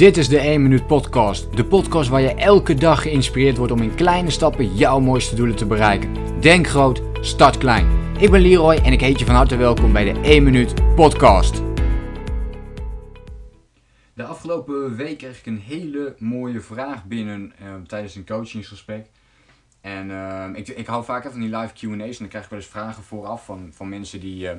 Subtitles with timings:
[0.00, 1.56] Dit is de 1 Minuut Podcast.
[1.56, 5.56] De podcast waar je elke dag geïnspireerd wordt om in kleine stappen jouw mooiste doelen
[5.56, 6.40] te bereiken.
[6.40, 7.86] Denk groot, start klein.
[8.18, 11.62] Ik ben Leroy en ik heet je van harte welkom bij de 1 Minuut Podcast.
[14.14, 19.06] De afgelopen week kreeg ik een hele mooie vraag binnen uh, tijdens een coachingsgesprek.
[19.80, 22.50] En uh, ik, ik hou vaak even van die live QA's en dan krijg ik
[22.50, 24.44] wel eens vragen vooraf van, van mensen die.
[24.44, 24.50] Uh,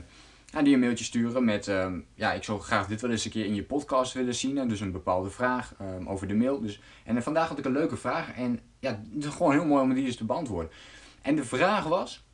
[0.60, 3.46] die een mailtje sturen met, uh, ja, ik zou graag dit wel eens een keer
[3.46, 4.68] in je podcast willen zien.
[4.68, 6.62] dus een bepaalde vraag um, over de mail.
[6.62, 9.66] Dus, en uh, vandaag had ik een leuke vraag en ja, het is gewoon heel
[9.66, 10.72] mooi om die eens te beantwoorden.
[11.22, 12.26] En de vraag was,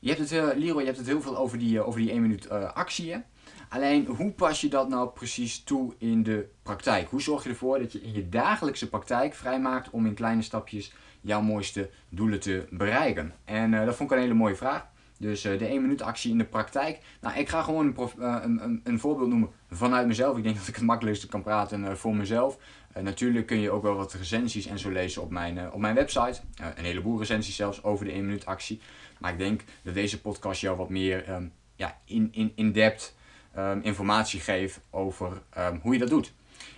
[0.00, 2.22] je hebt het, uh, Leroy, je hebt het heel veel over die, over die 1
[2.22, 3.22] minuut actie.
[3.68, 7.08] Alleen, hoe pas je dat nou precies toe in de praktijk?
[7.08, 10.92] Hoe zorg je ervoor dat je in je dagelijkse praktijk vrijmaakt om in kleine stapjes
[11.20, 13.34] jouw mooiste doelen te bereiken?
[13.44, 14.92] En dat vond ik een hele mooie vraag.
[15.24, 16.98] Dus uh, de 1 minuut actie in de praktijk.
[17.20, 20.36] Nou, ik ga gewoon een, uh, een, een, een, voorbeeld noemen vanuit mezelf.
[20.36, 22.58] Ik denk dat ik het makkelijkste kan praten uh, voor mezelf.
[23.00, 26.40] natuurlijk kun je ook wel wat recensies en zo lezen op mijn, op mijn website.
[26.74, 28.80] een heleboel recensies zelfs over de 1 minuut actie.
[29.18, 33.14] Maar ik denk dat deze podcast jou wat meer um, ja, in, in, in depth
[33.58, 36.32] um, informatie geeft over um, hoe je dat doet.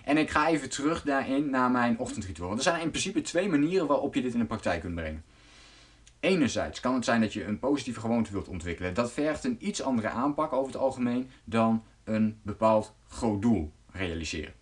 [0.05, 2.51] En ik ga even terug daarin naar mijn ochtendritueel.
[2.51, 5.25] Er zijn in principe twee manieren waarop je dit in de praktijk kunt brengen.
[6.27, 8.95] Enerzijds kan het zijn dat je een positieve gewoonte wilt ontwikkelen.
[8.95, 14.53] Dat vergt een iets andere aanpak over het algemeen dan een bepaald groot doel realiseren.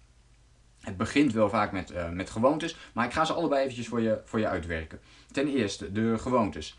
[0.81, 4.01] Het begint wel vaak met, uh, met gewoontes, maar ik ga ze allebei eventjes voor
[4.01, 5.01] je, voor je uitwerken.
[5.31, 6.79] Ten eerste, de gewoontes.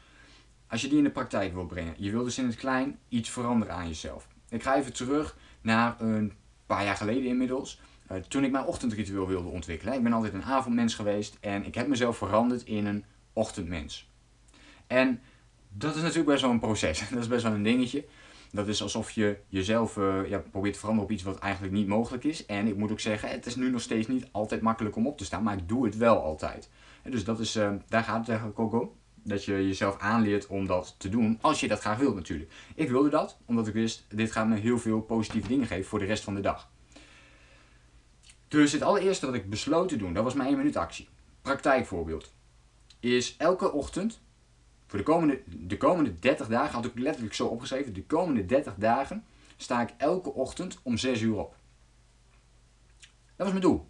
[0.67, 3.29] Als je die in de praktijk wilt brengen, je wilt dus in het klein iets
[3.29, 4.27] veranderen aan jezelf.
[4.49, 6.33] Ik ga even terug naar een
[6.65, 7.81] paar jaar geleden inmiddels.
[8.11, 9.93] Uh, toen ik mijn ochtendritueel wilde ontwikkelen.
[9.93, 14.13] Ik ben altijd een avondmens geweest en ik heb mezelf veranderd in een ochtendmens.
[14.87, 15.21] En
[15.69, 17.03] dat is natuurlijk best wel een proces.
[17.09, 18.05] Dat is best wel een dingetje.
[18.51, 21.87] Dat is alsof je jezelf uh, ja, probeert te veranderen op iets wat eigenlijk niet
[21.87, 22.45] mogelijk is.
[22.45, 25.17] En ik moet ook zeggen, het is nu nog steeds niet altijd makkelijk om op
[25.17, 26.69] te staan, maar ik doe het wel altijd.
[27.03, 28.91] Dus dat is, uh, daar gaat het eigenlijk ook om.
[29.23, 32.51] Dat je jezelf aanleert om dat te doen, als je dat graag wilt natuurlijk.
[32.75, 35.99] Ik wilde dat, omdat ik wist, dit gaat me heel veel positieve dingen geven voor
[35.99, 36.69] de rest van de dag.
[38.47, 41.07] Dus het allereerste wat ik besloot te doen, dat was mijn 1 minuut actie.
[41.41, 42.33] Praktijkvoorbeeld.
[42.99, 44.21] Is elke ochtend
[44.85, 48.75] voor de komende, de komende 30 dagen, had ik letterlijk zo opgeschreven, de komende 30
[48.75, 49.25] dagen
[49.57, 51.55] sta ik elke ochtend om 6 uur op.
[53.35, 53.87] Dat was mijn doel.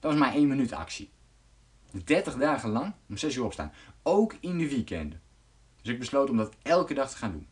[0.00, 1.10] Dat was mijn 1 minuut actie.
[2.04, 3.72] 30 dagen lang om 6 uur opstaan.
[4.02, 5.20] Ook in de weekenden.
[5.82, 7.46] Dus ik besloot om dat elke dag te gaan doen.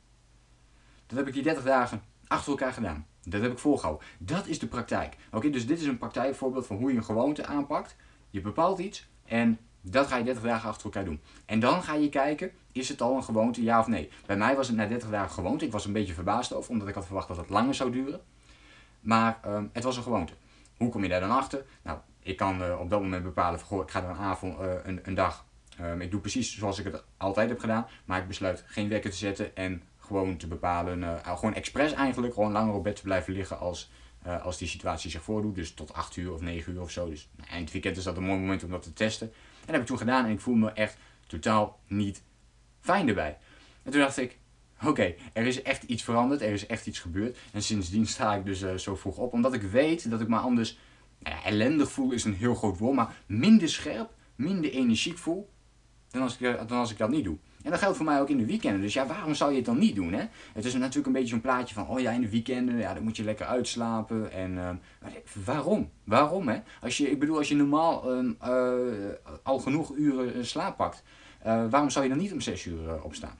[1.06, 3.06] Dat heb ik die 30 dagen achter elkaar gedaan.
[3.22, 4.06] Dat heb ik volgehouden.
[4.18, 5.16] Dat is de praktijk.
[5.32, 7.96] Oké, dus dit is een praktijkvoorbeeld van hoe je een gewoonte aanpakt.
[8.30, 11.20] Je bepaalt iets en dat ga je 30 dagen achter elkaar doen.
[11.46, 14.10] En dan ga je kijken, is het al een gewoonte, ja of nee?
[14.26, 15.64] Bij mij was het na 30 dagen gewoonte.
[15.64, 18.20] Ik was een beetje verbaasd over, omdat ik had verwacht dat het langer zou duren.
[19.00, 20.32] Maar um, het was een gewoonte.
[20.76, 21.64] Hoe kom je daar dan achter?
[21.82, 24.60] Nou, ik kan uh, op dat moment bepalen van, goh, ik ga er een avond,
[24.60, 25.44] uh, een, een dag.
[25.80, 27.86] Um, ik doe precies zoals ik het altijd heb gedaan.
[28.04, 32.34] Maar ik besluit geen wekker te zetten en gewoon te bepalen, uh, gewoon expres eigenlijk,
[32.34, 33.90] gewoon langer op bed te blijven liggen als,
[34.42, 35.54] als die situatie zich voordoet.
[35.54, 37.08] Dus tot 8 uur of 9 uur of zo.
[37.08, 39.32] Dus nou, eind weekend is dat een mooi moment om dat te testen.
[39.66, 42.22] En dat heb ik toen gedaan en ik voel me echt totaal niet
[42.80, 43.38] fijn erbij.
[43.82, 44.38] En toen dacht ik,
[44.84, 47.38] oké, er is echt iets veranderd, er is echt iets gebeurd.
[47.52, 50.36] En sindsdien sta ik dus uh, zo vroeg op, omdat ik weet dat ik me
[50.36, 50.78] anders,
[51.18, 55.52] nou ellendig voel is een heel groot woord, maar minder scherp, minder energiek voel
[56.14, 57.36] dan als ik, eh, dan als ik dat niet doe.
[57.64, 58.80] En dat geldt voor mij ook in de weekenden.
[58.80, 60.12] Dus ja, waarom zou je het dan niet doen?
[60.12, 60.24] Hè?
[60.52, 63.02] Het is natuurlijk een beetje zo'n plaatje van, oh ja, in de weekenden, ja, dan
[63.02, 64.32] moet je lekker uitslapen.
[64.32, 64.68] En uh,
[65.44, 65.90] waarom?
[66.04, 66.48] Waarom?
[66.48, 66.58] Hè?
[66.80, 68.28] Als je, ik bedoel, als je normaal uh,
[69.42, 71.02] al genoeg uren eh, slaap pakt,
[71.42, 73.38] waarom zou je dan niet om 6 uur opstaan?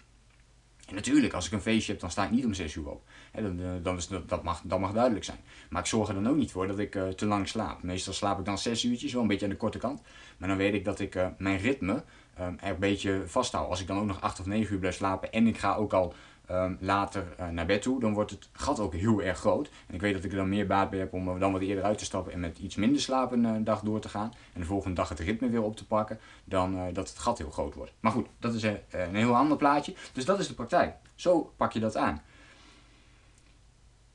[0.89, 3.05] En natuurlijk, als ik een feestje heb, dan sta ik niet om 6 uur op.
[3.33, 5.39] dan, dan is dat, mag, mag duidelijk zijn.
[5.71, 7.83] Maar ik zorg er dan ook niet voor dat ik te lang slaap.
[7.83, 10.03] Meestal slaap ik dan 6 uurtjes, wel een beetje aan de korte kant.
[10.39, 12.05] Maar dan weet ik dat ik mijn ritme
[12.41, 13.73] um, er een beetje vasthouden.
[13.73, 15.93] Als ik dan ook nog 8 of 9 uur blijf slapen en ik ga ook
[15.93, 16.15] al
[16.51, 19.71] um, later uh, naar bed toe, dan wordt het gat ook heel erg groot.
[19.87, 21.85] En ik weet dat ik er dan meer baat bij heb om dan wat eerder
[21.85, 24.33] uit te stappen en met iets minder slaap een uh, dag door te gaan.
[24.53, 27.51] En de volgende dag het ritme weer op te pakken, dan dat het gat heel
[27.51, 27.93] groot wordt.
[28.01, 29.95] Maar goed, dat is een heel ander plaatje.
[30.13, 30.95] Dus dat is de praktijk.
[31.15, 32.23] Zo pak je dat aan.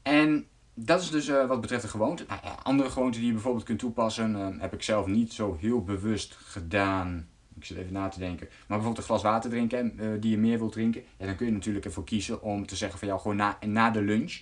[0.02, 0.48] En
[0.86, 2.26] dat is dus wat betreft de gewoonte.
[2.28, 5.84] Nou, andere gewoonten die je bijvoorbeeld kunt toepassen, uh, heb ik zelf niet zo heel
[5.84, 7.29] bewust gedaan.
[7.60, 8.48] Ik zit even na te denken.
[8.48, 11.04] Maar bijvoorbeeld een glas water drinken, uh, die je meer wilt drinken.
[11.18, 13.90] Ja, dan kun je natuurlijk ervoor kiezen om te zeggen van jou gewoon na, na
[13.90, 14.42] de lunch.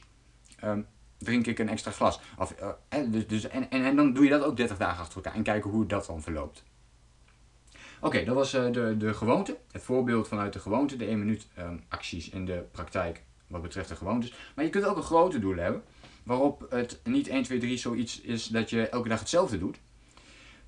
[0.63, 0.85] Um,
[1.17, 2.19] drink ik een extra glas.
[2.37, 5.15] Of, uh, dus, dus, en, en, en dan doe je dat ook 30 dagen achter
[5.15, 5.33] elkaar.
[5.33, 6.63] En kijken hoe dat dan verloopt.
[8.01, 9.57] Oké, dat was uh, de, de gewoonte.
[9.71, 10.95] Het voorbeeld vanuit de gewoonte.
[10.95, 14.33] De 1 minuut um, acties in de praktijk wat betreft de gewoontes.
[14.55, 15.83] Maar je kunt ook een grote doel hebben.
[16.23, 19.79] waarop het niet 1, 2, 3 zoiets is dat je elke dag hetzelfde doet.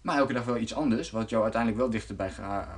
[0.02, 2.32] Maar elke dag wel iets anders, wat jou uiteindelijk wel dichterbij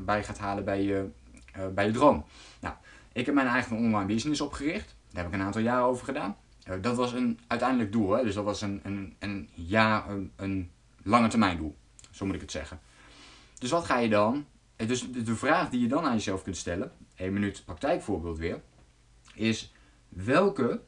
[0.05, 1.09] bij gaat halen bij je,
[1.57, 2.25] uh, bij je droom.
[2.61, 2.75] Nou,
[3.13, 4.95] ik heb mijn eigen online business opgericht.
[5.11, 6.35] Daar heb ik een aantal jaar over gedaan.
[6.69, 8.23] Uh, dat was een uiteindelijk doel, hè?
[8.23, 10.71] dus dat was een, een, een een, een
[11.03, 11.75] lange termijn doel.
[12.11, 12.79] Zo moet ik het zeggen.
[13.57, 14.45] Dus wat ga je dan?
[14.75, 18.61] Dus de vraag die je dan aan jezelf kunt stellen, 1 minuut praktijkvoorbeeld weer,
[19.33, 19.73] is
[20.09, 20.81] welke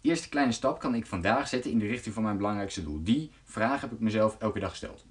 [0.00, 3.02] eerste kleine stap kan ik vandaag zetten in de richting van mijn belangrijkste doel?
[3.02, 5.04] Die vraag heb ik mezelf elke dag gesteld.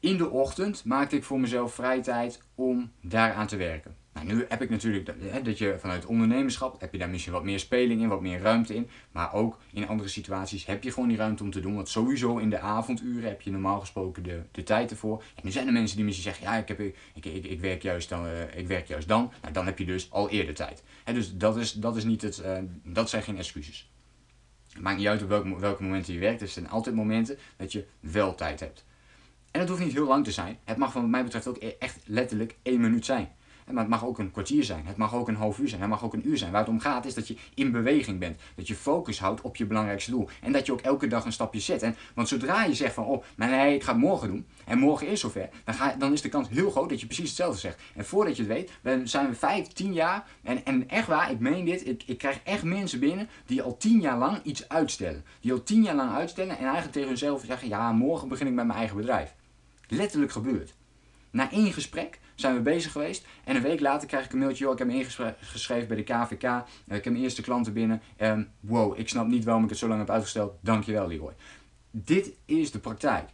[0.00, 3.96] In de ochtend maakte ik voor mezelf vrije tijd om daaraan te werken.
[4.12, 5.06] Nou, nu heb ik natuurlijk
[5.44, 8.74] dat, je vanuit ondernemerschap heb je daar misschien wat meer speling in, wat meer ruimte
[8.74, 8.88] in.
[9.12, 11.74] Maar ook in andere situaties heb je gewoon die ruimte om te doen.
[11.74, 15.22] Want sowieso in de avonduren heb je normaal gesproken de, de tijd ervoor.
[15.34, 17.82] En nu zijn er mensen die misschien zeggen, ja, ik, heb, ik, ik, ik, werk,
[17.82, 19.32] juist dan, uh, ik werk juist dan.
[19.42, 20.82] Nou, dan heb je dus al eerder tijd.
[21.04, 23.90] Dus dat, is, dat, is niet het, uh, dat zijn geen excuses.
[24.72, 26.40] Het maakt niet uit op welke, welke momenten je werkt.
[26.40, 28.84] Er zijn altijd momenten dat je wel tijd hebt.
[29.50, 30.58] En dat hoeft niet heel lang te zijn.
[30.64, 33.28] Het mag wat mij betreft ook e-, echt letterlijk één minuut zijn.
[33.72, 34.86] Maar het mag ook een kwartier zijn.
[34.86, 35.80] Het mag ook een half uur zijn.
[35.80, 36.50] Het mag ook een uur zijn.
[36.50, 38.40] Waar het om gaat is dat je in beweging bent.
[38.54, 40.28] Dat je focus houdt op je belangrijkste doel.
[40.42, 41.82] En dat je ook elke dag een stapje zet.
[41.82, 44.46] En, want zodra je zegt van, oh, maar nee, ik ga het morgen doen.
[44.64, 45.48] En morgen is zover.
[45.64, 47.82] Dan, ga, dan is de kans heel groot dat je precies hetzelfde zegt.
[47.94, 50.26] En voordat je het weet, dan zijn we vijf, tien jaar.
[50.42, 51.86] En, en echt waar, ik meen dit.
[51.86, 55.24] Ik, ik krijg echt mensen binnen die al tien jaar lang iets uitstellen.
[55.40, 58.52] Die al tien jaar lang uitstellen en eigenlijk tegen hunzelf zeggen, ja, morgen begin ik
[58.52, 59.34] met mijn eigen bedrijf.
[59.90, 60.74] Letterlijk gebeurd.
[61.30, 63.26] Na één gesprek zijn we bezig geweest.
[63.44, 64.70] En een week later krijg ik een mailtje.
[64.70, 66.42] Ik heb me ingeschreven bij de KVK.
[66.42, 68.02] Eh, ik heb mijn eerste klanten binnen.
[68.16, 70.52] En wow, ik snap niet waarom ik het zo lang heb uitgesteld.
[70.60, 71.32] Dankjewel, Leroy.
[71.90, 73.28] Dit is de praktijk.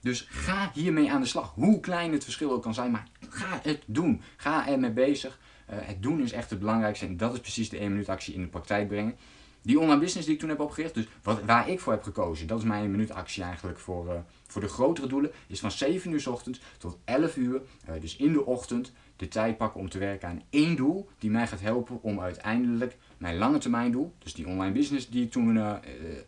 [0.00, 1.52] Dus ga hiermee aan de slag.
[1.54, 4.22] Hoe klein het verschil ook kan zijn, maar ga het doen.
[4.36, 5.38] Ga ermee bezig.
[5.70, 7.06] Uh, het doen is echt het belangrijkste.
[7.06, 9.16] En dat is precies de 1 minuut actie in de praktijk brengen.
[9.62, 12.46] Die online business die ik toen heb opgericht, dus wat, waar ik voor heb gekozen,
[12.46, 14.12] dat is mijn 1 minuut actie eigenlijk voor, uh,
[14.46, 18.16] voor de grotere doelen, is van 7 uur s ochtends tot 11 uur, uh, dus
[18.16, 21.60] in de ochtend, de tijd pakken om te werken aan één doel die mij gaat
[21.60, 25.74] helpen om uiteindelijk mijn lange termijn doel, dus die online business die ik toen uh,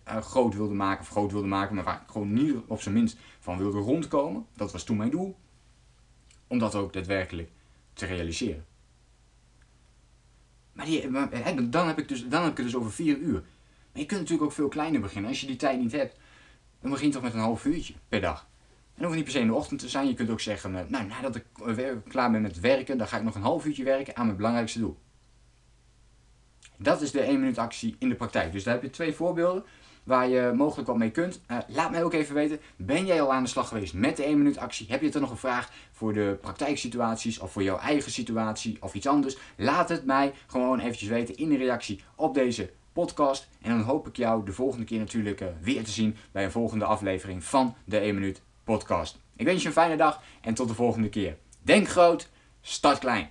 [0.04, 3.16] groot wilde maken, of groot wilde maken, maar waar ik gewoon niet op zijn minst
[3.38, 5.36] van wilde rondkomen, dat was toen mijn doel,
[6.46, 7.50] om dat ook daadwerkelijk
[7.92, 8.64] te realiseren.
[10.72, 11.10] Maar, die,
[11.68, 13.42] dan, heb ik dus, dan heb ik het dus over vier uur.
[13.92, 15.30] Maar je kunt natuurlijk ook veel kleiner beginnen.
[15.30, 16.16] Als je die tijd niet hebt,
[16.80, 18.46] dan begin je toch met een half uurtje per dag.
[18.94, 20.06] En hoeft niet per se in de ochtend te zijn.
[20.06, 21.44] Je kunt ook zeggen, eh, nou, nadat ik
[22.08, 24.78] klaar ben met werken, dan ga ik nog een half uurtje werken aan mijn belangrijkste
[24.78, 24.98] doel.
[26.76, 28.52] Dat is de 1 minuut actie in de praktijk.
[28.52, 29.64] Dus daar heb je twee voorbeelden
[30.04, 31.40] waar je mogelijk wat mee kunt.
[31.50, 34.24] Uh, laat mij ook even weten, ben jij al aan de slag geweest met de
[34.24, 34.86] 1 minuut actie?
[34.90, 38.94] Heb je er nog een vraag voor de praktijksituaties of voor jouw eigen situatie of
[38.94, 39.36] iets anders?
[39.56, 43.48] Laat het mij gewoon eventjes weten in de reactie op deze podcast.
[43.60, 46.50] En dan hoop ik jou de volgende keer natuurlijk uh, weer te zien bij een
[46.50, 49.18] volgende aflevering van de 1 minuut podcast.
[49.36, 51.36] Ik wens je een fijne dag en tot de volgende keer.
[51.62, 52.28] Denk groot,
[52.60, 53.30] start klein.